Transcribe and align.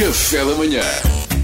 Café 0.00 0.42
da 0.42 0.54
manhã. 0.54 0.80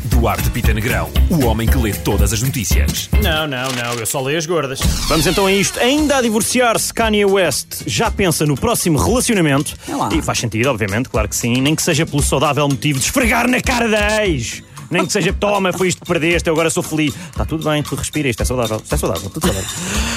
Duarte 0.04 0.48
Pita 0.48 0.72
Negrão, 0.72 1.10
o 1.28 1.44
homem 1.44 1.68
que 1.68 1.76
lê 1.76 1.92
todas 1.92 2.32
as 2.32 2.40
notícias. 2.40 3.10
Não, 3.22 3.46
não, 3.46 3.70
não, 3.72 3.92
eu 4.00 4.06
só 4.06 4.18
leio 4.18 4.38
as 4.38 4.46
gordas. 4.46 4.80
Vamos 5.08 5.26
então 5.26 5.44
a 5.44 5.52
isto. 5.52 5.78
Ainda 5.78 6.16
a 6.16 6.22
divorciar-se, 6.22 6.94
Kanye 6.94 7.26
West 7.26 7.82
já 7.86 8.10
pensa 8.10 8.46
no 8.46 8.54
próximo 8.54 8.96
relacionamento. 8.96 9.76
É 9.86 9.94
lá. 9.94 10.08
E 10.10 10.22
faz 10.22 10.38
sentido, 10.38 10.70
obviamente, 10.70 11.10
claro 11.10 11.28
que 11.28 11.36
sim. 11.36 11.60
Nem 11.60 11.74
que 11.74 11.82
seja 11.82 12.06
pelo 12.06 12.22
saudável 12.22 12.66
motivo 12.66 12.98
de 12.98 13.04
esfregar 13.04 13.46
na 13.46 13.60
cara 13.60 13.90
da 13.90 14.26
ex. 14.26 14.62
Nem 14.90 15.06
que 15.06 15.12
seja, 15.12 15.32
toma, 15.32 15.72
foi 15.72 15.88
isto 15.88 16.00
que 16.00 16.06
perdeste, 16.06 16.48
eu 16.48 16.54
agora 16.54 16.70
sou 16.70 16.82
feliz. 16.82 17.14
Está 17.30 17.44
tudo 17.44 17.68
bem, 17.68 17.82
tu 17.82 17.94
respira, 17.94 18.28
isto 18.28 18.42
é 18.42 18.44
saudável. 18.44 18.76
Isto 18.82 18.94
é 18.94 18.98
saudável, 18.98 19.30
tudo 19.30 19.46
saudável. 19.46 19.70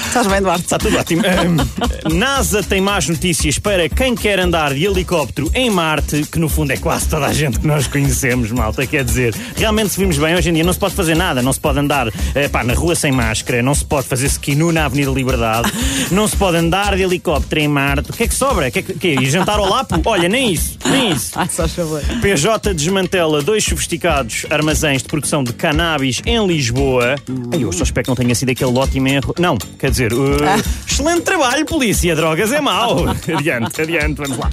Estás 0.07 0.27
bem, 0.27 0.41
Duarte? 0.41 0.63
Está 0.63 0.77
tudo 0.77 0.97
ótimo. 0.97 1.23
Ahm, 1.25 2.13
NASA 2.13 2.63
tem 2.63 2.81
más 2.81 3.07
notícias 3.07 3.59
para 3.59 3.87
quem 3.89 4.15
quer 4.15 4.39
andar 4.39 4.73
de 4.73 4.85
helicóptero 4.85 5.51
em 5.53 5.69
Marte, 5.69 6.25
que 6.31 6.39
no 6.39 6.49
fundo 6.49 6.71
é 6.71 6.77
quase 6.77 7.07
toda 7.07 7.27
a 7.27 7.33
gente 7.33 7.59
que 7.59 7.67
nós 7.67 7.87
conhecemos, 7.87 8.51
malta. 8.51 8.85
Quer 8.85 9.03
dizer, 9.03 9.35
realmente 9.55 9.89
se 9.89 9.99
vimos 9.99 10.17
bem, 10.17 10.35
hoje 10.35 10.49
em 10.49 10.53
dia 10.53 10.63
não 10.63 10.73
se 10.73 10.79
pode 10.79 10.95
fazer 10.95 11.15
nada, 11.15 11.41
não 11.41 11.53
se 11.53 11.59
pode 11.59 11.79
andar 11.79 12.07
eh, 12.35 12.47
pá, 12.47 12.63
na 12.63 12.73
rua 12.73 12.95
sem 12.95 13.11
máscara, 13.11 13.61
não 13.61 13.75
se 13.75 13.85
pode 13.85 14.07
fazer 14.07 14.27
skinu 14.27 14.71
na 14.71 14.85
Avenida 14.85 15.11
Liberdade, 15.11 15.71
não 16.11 16.27
se 16.27 16.35
pode 16.35 16.57
andar 16.57 16.95
de 16.95 17.03
helicóptero 17.03 17.61
em 17.61 17.67
Marte. 17.67 18.11
O 18.11 18.13
que 18.13 18.23
é 18.23 18.27
que 18.27 18.35
sobra? 18.35 18.71
Que 18.71 18.79
é 18.79 18.81
que, 18.81 18.93
que 18.93 19.07
é? 19.09 19.13
Ir 19.21 19.29
jantar 19.29 19.59
ao 19.59 19.69
Lapo? 19.69 19.99
Olha, 20.05 20.27
nem 20.27 20.53
isso, 20.53 20.77
nem 20.85 21.11
isso. 21.11 21.31
Ai, 21.35 21.47
só 21.49 21.67
favor. 21.67 22.01
PJ 22.21 22.73
desmantela 22.73 23.41
dois 23.41 23.63
sofisticados 23.63 24.45
armazéns 24.59 25.01
de 25.01 25.07
produção 25.07 25.43
de 25.43 25.53
cannabis 25.53 26.21
em 26.25 26.45
Lisboa. 26.45 27.15
Ai, 27.53 27.63
eu 27.63 27.71
só 27.71 27.83
espero 27.83 28.03
que 28.03 28.09
não 28.09 28.15
tenha 28.15 28.35
sido 28.35 28.49
aquele 28.49 28.77
ótimo 28.77 29.07
erro. 29.07 29.33
Não, 29.39 29.57
quer 29.57 29.89
dizer, 29.89 30.11
uh, 30.13 30.37
excelente 30.85 31.21
trabalho, 31.21 31.65
polícia. 31.65 32.15
Drogas 32.15 32.51
é 32.51 32.59
mau. 32.59 33.07
adiante, 33.35 33.81
adiante, 33.81 34.17
vamos 34.17 34.37
lá. 34.37 34.51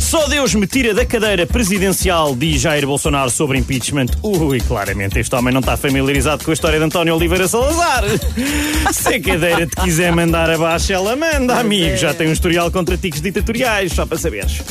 Só 0.00 0.26
Deus 0.26 0.54
me 0.54 0.66
tira 0.66 0.94
da 0.94 1.04
cadeira 1.04 1.46
presidencial, 1.46 2.34
diz 2.34 2.62
Jair 2.62 2.86
Bolsonaro 2.86 3.30
sobre 3.30 3.58
impeachment. 3.58 4.06
Ui, 4.22 4.58
claramente 4.60 5.18
este 5.20 5.32
homem 5.34 5.52
não 5.52 5.60
está 5.60 5.76
familiarizado 5.76 6.42
com 6.42 6.50
a 6.50 6.54
história 6.54 6.78
de 6.78 6.84
António 6.84 7.14
Oliveira 7.14 7.46
Salazar. 7.46 8.04
Se 8.92 9.14
a 9.14 9.20
cadeira 9.20 9.66
te 9.66 9.76
quiser 9.76 10.10
mandar 10.12 10.50
abaixo, 10.50 10.92
ela 10.92 11.14
manda, 11.14 11.54
amigo. 11.60 11.96
Já 11.96 12.14
tem 12.14 12.28
um 12.28 12.32
historial 12.32 12.70
contra 12.70 12.96
tiques 12.96 13.20
ditatoriais, 13.20 13.92
só 13.92 14.06
para 14.06 14.18
saberes. 14.18 14.62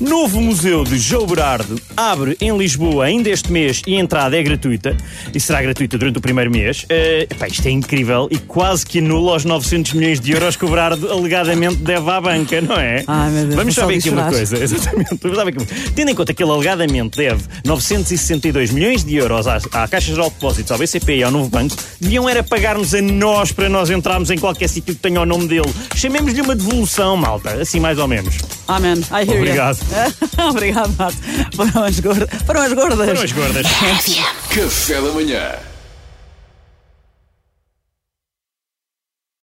Novo 0.00 0.40
Museu 0.40 0.84
de 0.84 0.96
João 0.96 1.26
Berardo 1.26 1.76
abre 1.96 2.36
em 2.40 2.56
Lisboa 2.56 3.06
ainda 3.06 3.28
este 3.30 3.50
mês 3.50 3.82
e 3.84 3.96
a 3.96 3.98
entrada 3.98 4.36
é 4.36 4.42
gratuita. 4.42 4.96
E 5.34 5.40
será 5.40 5.60
gratuita 5.60 5.98
durante 5.98 6.18
o 6.18 6.20
primeiro 6.20 6.50
mês. 6.50 6.86
Eh, 6.88 7.26
epá, 7.28 7.48
isto 7.48 7.66
é 7.66 7.70
incrível 7.70 8.28
e 8.30 8.38
quase 8.38 8.86
que 8.86 9.00
anula 9.00 9.34
os 9.36 9.44
900 9.44 9.92
milhões 9.94 10.20
de 10.20 10.30
euros 10.32 10.56
que 10.56 10.64
o 10.64 10.68
Berardo 10.68 11.10
alegadamente 11.10 11.76
deve 11.76 12.10
à 12.10 12.20
banca, 12.20 12.60
não 12.60 12.76
é? 12.76 13.02
Ai, 13.06 13.30
meu 13.30 13.44
Deus, 13.44 13.54
Vamos 13.56 13.74
só 13.74 13.86
ver 13.86 13.98
aqui 13.98 14.10
uma 14.10 14.30
coisa. 14.30 14.56
Tendo 15.94 16.10
em 16.10 16.14
conta 16.14 16.34
que 16.34 16.42
ele 16.42 16.50
alegadamente 16.50 17.16
deve 17.16 17.42
962 17.64 18.70
milhões 18.70 19.04
de 19.04 19.16
euros 19.16 19.46
à, 19.46 19.56
à 19.72 19.88
Caixa 19.88 20.12
Geral 20.12 20.28
de 20.28 20.34
Depósitos, 20.34 20.70
ao 20.72 20.78
BCP 20.78 21.16
e 21.16 21.22
ao 21.22 21.30
Novo 21.30 21.48
Banco, 21.48 21.76
deviam 22.00 22.28
era 22.28 22.42
pagar-nos 22.42 22.94
a 22.94 23.02
nós 23.02 23.52
para 23.52 23.68
nós 23.68 23.90
entrarmos 23.90 24.30
em 24.30 24.38
qualquer 24.38 24.68
sítio 24.68 24.94
que 24.94 25.00
tenha 25.00 25.20
o 25.20 25.26
nome 25.26 25.48
dele. 25.48 25.72
Chamemos-lhe 25.94 26.40
uma 26.40 26.54
devolução, 26.54 27.16
malta. 27.16 27.50
Assim 27.60 27.80
mais 27.80 27.98
ou 27.98 28.08
menos. 28.08 28.36
Amém. 28.66 28.94
I 29.10 29.24
hear 29.24 29.38
Obrigado. 29.38 29.78
You. 29.78 30.48
Obrigado. 30.50 30.94
Foram 31.54 31.84
as 31.84 32.00
gordas. 32.00 32.28
Foram 32.46 32.62
as 32.62 32.72
gordas. 32.72 33.06
Foram 33.06 33.22
as 33.22 33.32
gordas. 33.32 33.66
Café 34.50 35.00
da 35.00 35.10
manhã. 35.12 35.77